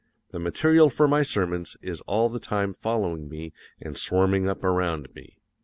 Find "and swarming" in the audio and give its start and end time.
3.79-4.49